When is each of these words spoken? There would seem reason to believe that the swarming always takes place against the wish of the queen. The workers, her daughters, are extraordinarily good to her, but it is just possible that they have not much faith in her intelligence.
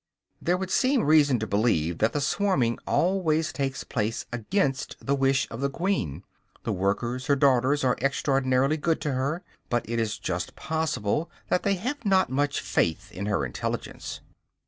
There 0.41 0.57
would 0.57 0.71
seem 0.71 1.03
reason 1.03 1.37
to 1.37 1.45
believe 1.45 1.99
that 1.99 2.11
the 2.13 2.21
swarming 2.21 2.79
always 2.87 3.53
takes 3.53 3.83
place 3.83 4.25
against 4.33 4.95
the 4.99 5.13
wish 5.13 5.47
of 5.51 5.61
the 5.61 5.69
queen. 5.69 6.23
The 6.63 6.71
workers, 6.71 7.27
her 7.27 7.35
daughters, 7.35 7.83
are 7.83 7.95
extraordinarily 8.01 8.77
good 8.77 8.99
to 9.01 9.11
her, 9.11 9.43
but 9.69 9.87
it 9.87 9.99
is 9.99 10.17
just 10.17 10.55
possible 10.55 11.29
that 11.49 11.61
they 11.61 11.75
have 11.75 12.03
not 12.03 12.31
much 12.31 12.61
faith 12.61 13.11
in 13.11 13.27
her 13.27 13.45
intelligence. 13.45 14.21